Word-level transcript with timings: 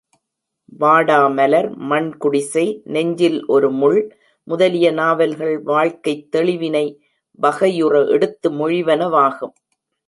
வாடாமலர், 0.79 1.75
மண் 1.75 2.17
குடிசை, 2.17 2.81
நெஞ்சில் 2.83 3.45
ஒரு 3.45 3.71
முள் 3.71 4.17
முதலிய 4.43 4.91
நாவல்கள் 4.91 5.61
வாழ்க்கைத் 5.61 6.35
தெளிவினை 6.35 6.99
வகையுற 7.41 8.07
எடுத்து 8.07 8.51
மொழிவனவாகும். 8.51 9.53